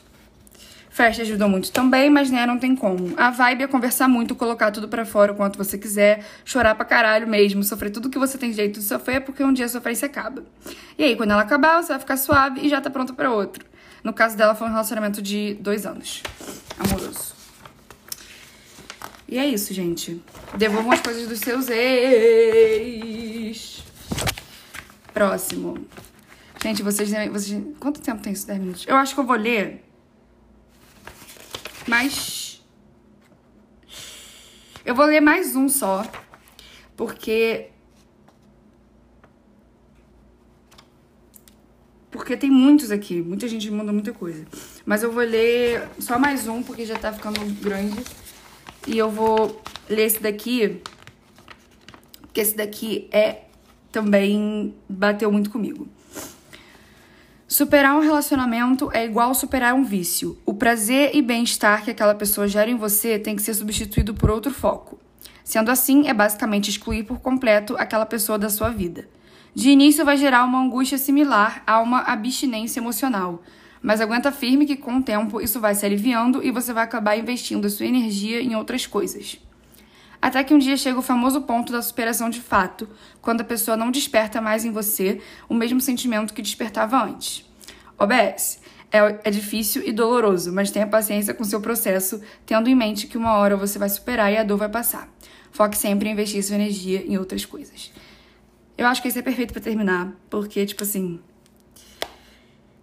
Festa 0.89 1.21
ajudou 1.21 1.47
muito 1.47 1.71
também, 1.71 2.09
mas 2.09 2.31
né, 2.31 2.45
não 2.45 2.57
tem 2.57 2.75
como. 2.75 3.13
A 3.15 3.29
vibe 3.29 3.63
é 3.63 3.67
conversar 3.67 4.07
muito, 4.07 4.35
colocar 4.35 4.71
tudo 4.71 4.87
para 4.87 5.05
fora 5.05 5.31
o 5.31 5.35
quanto 5.35 5.57
você 5.57 5.77
quiser, 5.77 6.25
chorar 6.43 6.73
pra 6.75 6.83
caralho 6.83 7.27
mesmo, 7.27 7.63
sofrer 7.63 7.91
tudo 7.91 8.09
que 8.09 8.17
você 8.17 8.37
tem 8.37 8.51
jeito 8.51 8.79
de 8.79 8.85
sofrer, 8.85 9.21
porque 9.21 9.43
um 9.43 9.53
dia 9.53 9.65
a 9.65 9.69
sofrência 9.69 10.07
acaba. 10.07 10.43
E 10.97 11.03
aí, 11.03 11.15
quando 11.15 11.31
ela 11.31 11.43
acabar, 11.43 11.81
você 11.81 11.89
vai 11.89 11.99
ficar 11.99 12.17
suave 12.17 12.61
e 12.61 12.69
já 12.69 12.81
tá 12.81 12.89
pronto 12.89 13.13
para 13.13 13.31
outro. 13.31 13.63
No 14.03 14.11
caso 14.13 14.35
dela, 14.35 14.55
foi 14.55 14.67
um 14.67 14.71
relacionamento 14.71 15.21
de 15.21 15.53
dois 15.59 15.85
anos. 15.85 16.23
Amoroso. 16.79 17.35
E 19.27 19.37
é 19.37 19.45
isso, 19.45 19.73
gente. 19.73 20.21
Devolvam 20.57 20.91
as 20.91 21.01
coisas 21.01 21.27
dos 21.27 21.39
seus 21.39 21.69
ex. 21.69 23.29
Próximo. 25.13 25.85
Gente, 26.63 26.81
vocês, 26.81 27.11
vocês. 27.31 27.63
Quanto 27.79 28.01
tempo 28.01 28.21
tem 28.21 28.33
isso? 28.33 28.47
10 28.47 28.59
minutos? 28.59 28.85
Eu 28.87 28.95
acho 28.95 29.13
que 29.13 29.19
eu 29.19 29.25
vou 29.25 29.35
ler 29.35 29.88
mas. 31.89 32.63
Eu 34.85 34.93
vou 34.93 35.05
ler 35.05 35.19
mais 35.19 35.55
um 35.55 35.67
só. 35.67 36.05
Porque. 36.95 37.69
Porque 42.11 42.37
tem 42.37 42.51
muitos 42.51 42.91
aqui. 42.91 43.21
Muita 43.21 43.47
gente 43.47 43.69
manda 43.71 43.91
muita 43.91 44.13
coisa. 44.13 44.45
Mas 44.85 45.03
eu 45.03 45.11
vou 45.11 45.23
ler 45.23 45.87
só 45.99 46.19
mais 46.19 46.47
um, 46.47 46.61
porque 46.61 46.85
já 46.85 46.97
tá 46.97 47.11
ficando 47.11 47.39
grande. 47.61 48.03
E 48.87 48.97
eu 48.97 49.09
vou 49.09 49.61
ler 49.89 50.05
esse 50.05 50.19
daqui. 50.19 50.81
Porque 52.21 52.41
esse 52.41 52.55
daqui 52.55 53.09
é. 53.11 53.45
Também 53.91 54.75
bateu 54.87 55.31
muito 55.31 55.49
comigo. 55.49 55.87
Superar 57.59 57.93
um 57.93 57.99
relacionamento 57.99 58.89
é 58.93 59.03
igual 59.03 59.35
superar 59.35 59.73
um 59.73 59.83
vício. 59.83 60.37
O 60.45 60.53
prazer 60.53 61.13
e 61.13 61.21
bem-estar 61.21 61.83
que 61.83 61.91
aquela 61.91 62.15
pessoa 62.15 62.47
gera 62.47 62.71
em 62.71 62.77
você 62.77 63.19
tem 63.19 63.35
que 63.35 63.41
ser 63.41 63.53
substituído 63.53 64.13
por 64.13 64.29
outro 64.29 64.49
foco. 64.49 64.97
Sendo 65.43 65.69
assim, 65.69 66.07
é 66.07 66.13
basicamente 66.13 66.69
excluir 66.69 67.03
por 67.03 67.19
completo 67.19 67.75
aquela 67.77 68.05
pessoa 68.05 68.39
da 68.39 68.49
sua 68.49 68.69
vida. 68.69 69.09
De 69.53 69.69
início, 69.71 70.05
vai 70.05 70.15
gerar 70.15 70.45
uma 70.45 70.61
angústia 70.61 70.97
similar 70.97 71.61
a 71.67 71.81
uma 71.81 71.99
abstinência 72.03 72.79
emocional, 72.79 73.43
mas 73.81 73.99
aguenta 73.99 74.31
firme 74.31 74.65
que 74.65 74.77
com 74.77 74.95
o 74.95 75.03
tempo 75.03 75.41
isso 75.41 75.59
vai 75.59 75.75
se 75.75 75.85
aliviando 75.85 76.41
e 76.41 76.51
você 76.51 76.71
vai 76.71 76.85
acabar 76.85 77.17
investindo 77.17 77.65
a 77.65 77.69
sua 77.69 77.87
energia 77.87 78.41
em 78.41 78.55
outras 78.55 78.87
coisas. 78.87 79.37
Até 80.21 80.45
que 80.45 80.53
um 80.53 80.59
dia 80.59 80.77
chega 80.77 80.97
o 80.97 81.01
famoso 81.01 81.41
ponto 81.41 81.73
da 81.73 81.81
superação 81.81 82.29
de 82.29 82.39
fato, 82.39 82.87
quando 83.21 83.41
a 83.41 83.43
pessoa 83.43 83.75
não 83.75 83.91
desperta 83.91 84.39
mais 84.39 84.63
em 84.63 84.71
você 84.71 85.19
o 85.49 85.53
mesmo 85.53 85.81
sentimento 85.81 86.33
que 86.33 86.41
despertava 86.41 87.03
antes. 87.03 87.48
OBS. 87.99 88.61
É, 88.91 88.97
é 89.23 89.29
difícil 89.29 89.83
e 89.85 89.91
doloroso, 89.91 90.51
mas 90.51 90.71
tenha 90.71 90.87
paciência 90.87 91.33
com 91.33 91.43
seu 91.43 91.61
processo, 91.61 92.19
tendo 92.45 92.67
em 92.67 92.75
mente 92.75 93.05
que 93.05 93.17
uma 93.17 93.33
hora 93.33 93.55
você 93.55 93.77
vai 93.77 93.89
superar 93.89 94.31
e 94.31 94.37
a 94.37 94.43
dor 94.43 94.57
vai 94.57 94.69
passar. 94.69 95.07
Foque 95.51 95.77
sempre 95.77 96.09
em 96.09 96.13
investir 96.13 96.43
sua 96.43 96.55
energia 96.55 97.03
em 97.05 97.17
outras 97.17 97.45
coisas. 97.45 97.91
Eu 98.77 98.87
acho 98.87 99.01
que 99.01 99.07
esse 99.07 99.19
é 99.19 99.21
perfeito 99.21 99.53
para 99.53 99.61
terminar, 99.61 100.13
porque, 100.29 100.65
tipo 100.65 100.83
assim. 100.83 101.19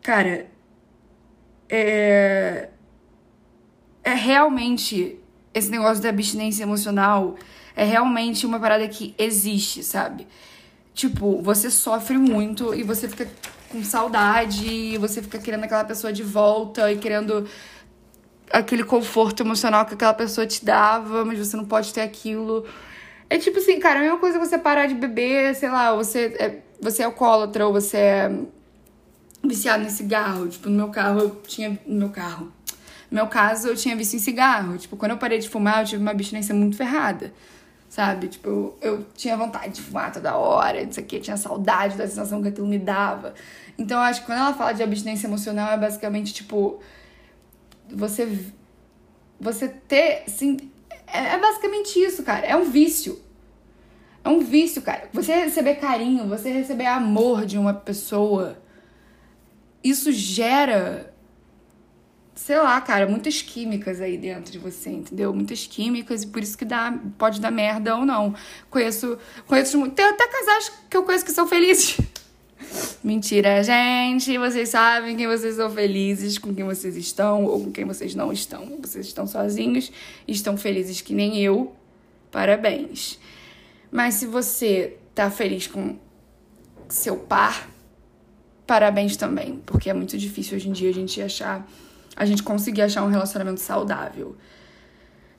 Cara. 0.02 0.46
É. 1.68 2.68
É 4.04 4.14
realmente 4.14 5.18
esse 5.52 5.70
negócio 5.70 6.00
da 6.00 6.11
abstinência 6.11 6.62
emocional 6.62 7.35
é 7.75 7.82
realmente 7.82 8.46
uma 8.46 8.61
parada 8.61 8.87
que 8.87 9.14
existe, 9.18 9.82
sabe? 9.82 10.28
Tipo, 10.94 11.42
você 11.42 11.70
sofre 11.70 12.16
muito 12.16 12.75
e 12.75 12.82
você 12.82 13.08
fica 13.08 13.26
com 13.70 13.82
saudade, 13.85 14.66
e 14.66 14.99
você 14.99 15.23
fica 15.23 15.38
querendo 15.38 15.64
aquela 15.64 15.85
pessoa 15.85 16.12
de 16.12 16.23
volta 16.23 16.90
e 16.92 16.99
querendo 16.99 17.46
aquele 18.52 18.85
conforto 18.85 19.42
emocional 19.42 19.85
que 19.87 19.94
aquela 19.94 20.14
pessoa 20.14 20.46
te 20.46 20.64
dava, 20.64 21.25
mas 21.25 21.38
você 21.38 21.56
não 21.56 21.64
pode 21.64 21.92
ter 21.92 22.02
aquilo. 22.02 22.64
É 23.28 23.38
tipo 23.38 23.58
assim, 23.58 23.78
cara, 23.80 24.00
a 24.00 24.02
mesma 24.02 24.18
coisa 24.18 24.38
você 24.38 24.56
parar 24.56 24.87
de 24.87 24.94
beber, 24.94 25.54
sei 25.54 25.68
lá, 25.68 25.94
você 25.94 26.37
é, 26.38 26.62
você 26.80 27.02
é 27.02 27.06
alcoólatra 27.06 27.66
ou 27.66 27.73
você 27.73 27.96
é 27.96 28.30
viciado 29.44 29.85
em 29.85 29.90
cigarro. 29.90 30.49
Tipo, 30.49 30.68
no 30.68 30.76
meu 30.76 30.88
carro, 30.88 31.20
eu 31.20 31.42
tinha. 31.46 31.78
No 31.87 31.99
meu 31.99 32.11
carro. 32.11 32.52
No 33.11 33.16
meu 33.16 33.26
caso, 33.26 33.68
eu 33.68 33.76
tinha 33.76 33.96
vício 33.96 34.16
em 34.16 34.20
cigarro. 34.20 34.76
Tipo, 34.78 34.96
quando 34.96 35.12
eu 35.12 35.18
parei 35.18 35.38
de 35.38 35.49
fumar, 35.49 35.82
eu 35.82 35.87
tive 35.87 36.02
uma 36.02 36.11
abstinência 36.11 36.54
muito 36.54 36.76
ferrada. 36.76 37.32
Sabe? 37.97 38.29
Tipo, 38.29 38.76
eu 38.83 39.07
tinha 39.15 39.38
vontade 39.38 39.73
de 39.73 39.81
fumar 39.81 40.12
toda 40.12 40.37
hora, 40.37 40.85
não 40.85 40.93
sei 40.93 41.03
o 41.03 41.07
que, 41.07 41.19
tinha 41.19 41.38
saudade 41.38 41.97
da 41.97 42.07
sensação 42.07 42.43
que 42.43 42.49
aquilo 42.49 42.67
me 42.67 42.79
dava. 42.79 43.33
Então, 43.79 43.97
eu 43.97 44.03
acho 44.03 44.21
que 44.21 44.26
quando 44.26 44.38
ela 44.38 44.53
fala 44.53 44.73
de 44.73 44.83
abstinência 44.83 45.26
emocional, 45.26 45.73
é 45.73 45.79
basicamente, 45.79 46.35
tipo, 46.35 46.79
você. 47.88 48.38
Você 49.41 49.69
ter. 49.69 50.25
Assim, 50.26 50.59
é, 51.07 51.37
é 51.37 51.38
basicamente 51.38 51.99
isso, 51.99 52.23
cara. 52.23 52.45
É 52.45 52.55
um 52.55 52.65
vício. 52.65 53.19
É 54.23 54.29
um 54.29 54.41
vício, 54.41 54.83
cara. 54.83 55.09
Você 55.15 55.35
receber 55.35 55.76
carinho, 55.76 56.29
você 56.29 56.53
receber 56.53 56.85
amor 56.85 57.47
de 57.47 57.57
uma 57.57 57.73
pessoa, 57.73 58.59
isso 59.83 60.12
gera 60.12 61.15
sei 62.37 62.59
lá, 62.59 62.78
cara, 62.83 63.09
muitas 63.09 63.40
químicas 63.40 64.00
aí 64.00 64.19
dentro 64.19 64.52
de 64.52 64.59
você, 64.59 64.90
entendeu? 64.90 65.33
Muitas 65.33 65.66
químicas 65.66 66.23
e 66.23 66.26
por 66.26 66.43
isso 66.43 66.57
que 66.57 66.66
dá, 66.66 66.97
pode 67.16 67.40
dar 67.40 67.50
merda 67.50 67.97
ou 67.97 68.05
não. 68.05 68.35
Conheço, 68.71 69.19
conheço 69.47 69.90
tem 69.90 70.05
até 70.05 70.28
casais 70.28 70.71
que 70.88 70.97
eu 70.97 71.02
conheço 71.02 71.25
que 71.25 71.33
são 71.33 71.49
felizes. 71.49 71.99
Mentira, 73.02 73.62
gente, 73.64 74.37
vocês 74.37 74.69
sabem 74.69 75.16
quem 75.16 75.26
vocês 75.26 75.57
são 75.57 75.71
felizes, 75.71 76.37
com 76.37 76.55
quem 76.55 76.64
vocês 76.64 76.95
estão 76.97 77.45
ou 77.45 77.64
com 77.64 77.73
quem 77.73 77.87
vocês 77.87 78.14
não 78.14 78.31
estão. 78.31 78.78
Vocês 78.83 79.07
estão 79.07 79.26
sozinhos, 79.26 79.90
estão 80.28 80.59
felizes 80.59 81.00
que 81.00 81.14
nem 81.14 81.43
eu. 81.43 81.75
Parabéns. 82.31 83.19
Mas 83.90 84.14
se 84.14 84.26
você 84.26 84.99
tá 85.14 85.31
feliz 85.31 85.66
com 85.66 85.97
seu 86.87 87.16
par, 87.16 87.71
parabéns 88.66 89.16
também, 89.16 89.62
porque 89.64 89.88
é 89.88 89.95
muito 89.95 90.19
difícil 90.19 90.57
hoje 90.57 90.69
em 90.69 90.73
dia 90.73 90.90
a 90.90 90.95
gente 90.95 91.23
achar 91.23 91.66
a 92.16 92.25
gente 92.25 92.42
conseguir 92.42 92.82
achar 92.82 93.04
um 93.04 93.11
relacionamento 93.11 93.61
saudável. 93.61 94.35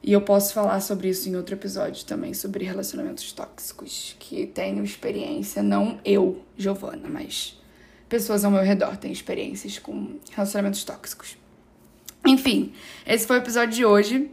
E 0.04 0.14
eu 0.14 0.22
posso 0.22 0.54
falar 0.54 0.80
sobre 0.80 1.10
isso 1.10 1.28
em 1.28 1.36
outro 1.36 1.56
episódio 1.56 2.06
também, 2.06 2.34
sobre 2.34 2.64
relacionamentos 2.64 3.32
tóxicos, 3.32 4.16
que 4.20 4.46
tenho 4.46 4.84
experiência, 4.84 5.64
não 5.64 6.00
eu, 6.06 6.42
Giovana, 6.56 7.10
mas 7.10 7.60
pessoas 8.08 8.46
ao 8.46 8.52
meu 8.52 8.62
redor 8.62 8.96
têm 8.96 9.12
experiências 9.12 9.80
com 9.80 10.18
relacionamentos 10.32 10.84
tóxicos. 10.84 11.36
Enfim, 12.26 12.72
esse 13.06 13.26
foi 13.26 13.38
o 13.38 13.42
episódio 13.42 13.76
de 13.76 13.84
hoje. 13.84 14.32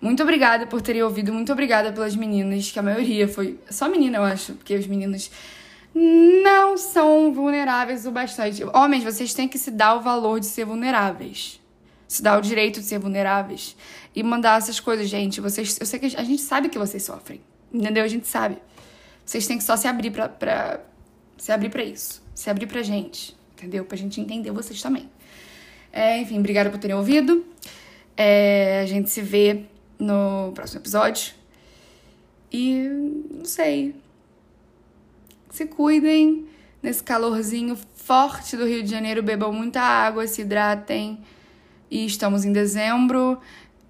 Muito 0.00 0.22
obrigada 0.22 0.66
por 0.66 0.82
terem 0.82 1.02
ouvido, 1.02 1.32
muito 1.32 1.50
obrigada 1.50 1.90
pelas 1.90 2.14
meninas, 2.14 2.70
que 2.70 2.78
a 2.78 2.82
maioria 2.82 3.26
foi. 3.26 3.58
Só 3.70 3.88
menina, 3.88 4.18
eu 4.18 4.22
acho, 4.22 4.52
porque 4.52 4.76
os 4.76 4.86
meninos 4.86 5.30
não 5.94 6.76
são 6.76 7.32
vulneráveis 7.32 8.06
o 8.06 8.10
bastante. 8.10 8.62
Homens, 8.62 9.02
vocês 9.02 9.32
têm 9.32 9.48
que 9.48 9.58
se 9.58 9.70
dar 9.70 9.96
o 9.96 10.02
valor 10.02 10.38
de 10.38 10.46
ser 10.46 10.66
vulneráveis 10.66 11.58
se 12.08 12.22
dar 12.22 12.38
o 12.38 12.40
direito 12.40 12.80
de 12.80 12.86
ser 12.86 12.98
vulneráveis 12.98 13.76
e 14.14 14.22
mandar 14.22 14.58
essas 14.58 14.80
coisas, 14.80 15.08
gente. 15.08 15.40
Vocês, 15.40 15.78
eu 15.80 15.86
sei 15.86 15.98
que 15.98 16.06
a 16.06 16.24
gente 16.24 16.42
sabe 16.42 16.68
que 16.68 16.78
vocês 16.78 17.02
sofrem, 17.02 17.40
entendeu? 17.72 18.04
A 18.04 18.08
gente 18.08 18.26
sabe. 18.26 18.58
Vocês 19.24 19.46
têm 19.46 19.58
que 19.58 19.64
só 19.64 19.76
se 19.76 19.88
abrir 19.88 20.10
pra, 20.10 20.80
se 21.36 21.50
abrir 21.50 21.68
para 21.68 21.82
isso, 21.82 22.22
se 22.34 22.48
abrir 22.48 22.66
pra 22.66 22.82
gente, 22.82 23.36
entendeu? 23.54 23.84
Pra 23.84 23.96
gente 23.96 24.20
entender 24.20 24.50
vocês 24.52 24.80
também. 24.80 25.10
É, 25.92 26.20
enfim, 26.20 26.38
obrigada 26.38 26.70
por 26.70 26.78
terem 26.78 26.96
ouvido. 26.96 27.44
É, 28.16 28.80
a 28.82 28.86
gente 28.86 29.10
se 29.10 29.20
vê 29.20 29.64
no 29.98 30.52
próximo 30.54 30.80
episódio. 30.80 31.34
E 32.52 32.88
não 33.30 33.44
sei. 33.44 33.94
Se 35.50 35.66
cuidem 35.66 36.46
nesse 36.82 37.02
calorzinho 37.02 37.76
forte 37.94 38.56
do 38.56 38.66
Rio 38.66 38.82
de 38.82 38.90
Janeiro, 38.90 39.22
bebam 39.22 39.52
muita 39.52 39.80
água, 39.80 40.26
se 40.26 40.42
hidratem. 40.42 41.18
E 41.90 42.04
estamos 42.04 42.44
em 42.44 42.52
dezembro 42.52 43.38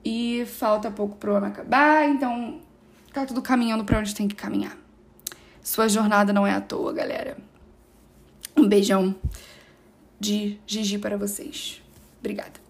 e 0.05 0.45
falta 0.47 0.91
pouco 0.91 1.17
pro 1.17 1.35
ano 1.35 1.47
acabar, 1.47 2.09
então 2.09 2.61
tá 3.13 3.27
tudo 3.27 3.43
caminhando 3.43 3.85
para 3.85 3.99
onde 3.99 4.15
tem 4.15 4.29
que 4.29 4.35
caminhar. 4.35 4.77
Sua 5.63 5.89
jornada 5.89 6.33
não 6.33 6.47
é 6.47 6.53
à 6.53 6.61
toa, 6.61 6.93
galera. 6.93 7.37
Um 8.57 8.69
beijão 8.69 9.15
de 10.21 10.59
Gigi 10.67 10.99
para 10.99 11.17
vocês. 11.17 11.83
Obrigada. 12.21 12.66